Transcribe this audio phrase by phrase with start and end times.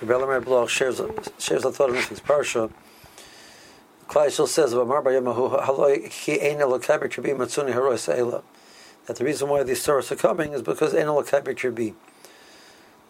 [0.00, 1.00] Rebbe Lemer Bloch shares,
[1.38, 2.70] shares a thought in this parsha.
[4.08, 4.72] Klaishel says
[9.06, 11.94] that the reason why these stories are coming is because Kirbi.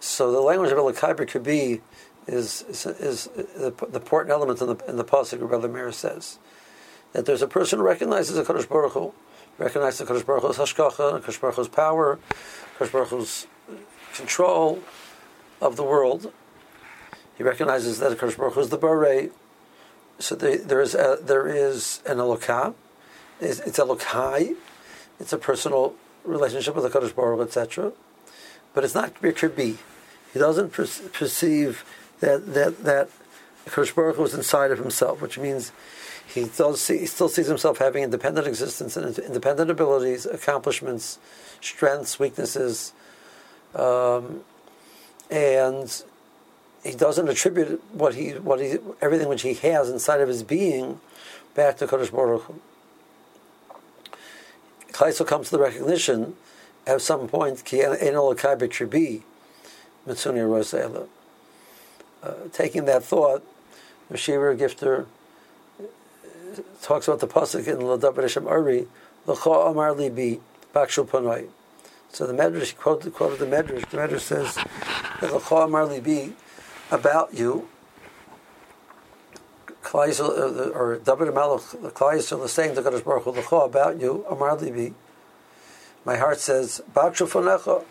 [0.01, 1.81] So the language of Elakaber Kirbi
[2.27, 3.25] is, is, is
[3.57, 6.39] the, the important element in the, in the Pasuk Rebbe Meir says.
[7.13, 9.13] That there's a person who recognizes a Kadosh Baruch Hu,
[9.59, 12.19] recognizes the Kadosh Baruch Hu's Hashgacha, Kadosh Baruch Hu's power,
[12.79, 13.47] Kadosh Baruch Hu's
[14.15, 14.81] control
[15.61, 16.33] of the world.
[17.37, 19.31] He recognizes that Kadosh Baruch Hu is the Barei,
[20.19, 22.75] so the, there is a, there is an Elokah.
[23.41, 24.55] It's, it's Elokai.
[25.19, 25.95] It's a personal
[26.25, 27.93] relationship with the Kadosh Baruch etc.
[28.73, 29.77] But it's not Bikr B.
[30.33, 31.85] He doesn't per- perceive
[32.21, 33.09] that that that
[33.67, 35.73] Kadosh Baruch Hu is inside of himself, which means
[36.27, 41.19] he does see, he still sees himself having independent existence and independent abilities, accomplishments,
[41.61, 42.93] strengths, weaknesses,
[43.75, 44.41] um,
[45.31, 46.03] and
[46.85, 51.01] he doesn't attribute what he what he everything which he has inside of his being
[51.55, 52.61] back to Kadosh Baruch Hu.
[55.25, 56.37] Comes to the recognition
[56.87, 57.65] at some point
[60.05, 61.09] rosela.
[62.23, 63.43] Uh, taking that thought,
[64.09, 65.07] the Gifter
[65.81, 68.87] uh, talks about the pasuk in Ladav Hashem Ari,
[69.27, 70.41] l'cha amar libi
[70.73, 71.49] bakshu panai.
[72.11, 73.89] So the Medrash quoted, quoted the Medrash.
[73.91, 76.35] The Medrash says that l'cha amar libi
[76.95, 77.69] about you.
[79.93, 84.95] Uh, or David Malach, Klaisel is saying to Kadosh Baruch Hu about you, Amar Libi.
[86.05, 87.85] My heart says, Bakshu Fanecha.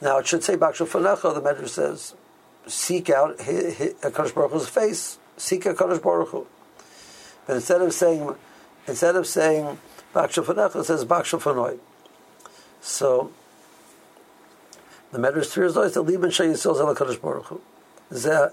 [0.00, 2.14] Now it should say Bakshu Fanecha, the Medrash says,
[2.66, 6.46] seek out Kadosh Baruch Hu's face, seek a Kadosh Baruch Hu.
[7.46, 8.34] But instead of saying,
[8.86, 9.78] instead of saying
[10.14, 11.78] Bakshu Fanecha, it says Bakshu Fanoi.
[12.80, 13.30] So,
[15.12, 17.60] the Medrash fears is that Liban Shayisol Zel Kadosh Baruch Hu.
[18.10, 18.52] That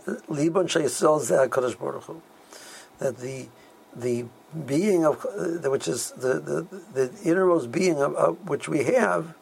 [3.17, 3.47] the
[3.95, 4.25] the
[4.65, 9.33] being of uh, which is the, the, the innermost being of, of, which we have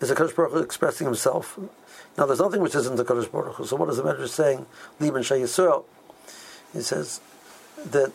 [0.00, 1.58] is a Kadosh Baruch Hu expressing Himself.
[2.18, 3.66] Now, there's nothing which isn't the Kadosh Baruch Hu.
[3.66, 4.66] So, what is the Medrash saying?
[5.00, 5.84] Liban Shei Yisrael.
[6.72, 7.20] He says
[7.84, 8.12] that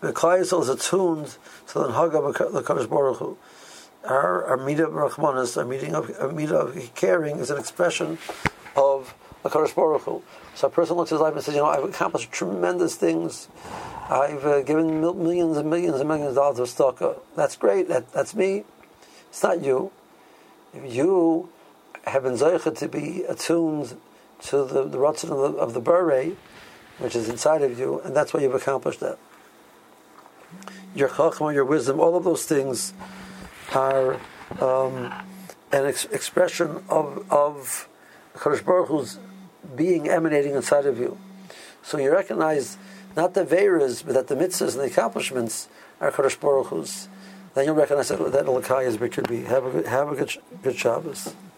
[0.00, 1.36] the Klai Yisrael is attuned
[1.68, 3.36] to the Hagab the Kadosh Baruch Hu.
[4.04, 8.18] Our our midah of Rachmanis, our meeting of our midah of caring, is an expression
[9.48, 10.22] of a Kadosh Baruch Hu.
[10.54, 13.48] So a person looks at his life and says, you know, I've accomplished tremendous things.
[14.10, 17.02] I've uh, given millions and millions and millions of dollars of stock.
[17.36, 17.88] That's great.
[17.88, 18.64] That, that's me.
[19.28, 19.90] It's not you.
[20.72, 21.50] If you
[22.04, 23.96] have been zeicha to be attuned
[24.40, 26.36] to the, the of the, of the beret,
[26.98, 29.18] which is inside of you, and that's why you've accomplished that.
[30.94, 32.94] Your chachma, your wisdom, all of those things
[33.74, 34.14] are
[34.60, 35.12] um,
[35.72, 37.88] an ex- expression of of
[38.34, 39.18] Kadosh Baruch Hu's
[39.74, 41.18] being emanating inside of you.
[41.82, 42.76] So you recognize
[43.16, 45.68] not the Veras, but that the mitzvahs and the accomplishments
[46.00, 47.08] are Kadosh Baruch Hu's.
[47.54, 51.34] Then you'll recognize that, that Lakai is Bikr Have a have a good, good Shabbos.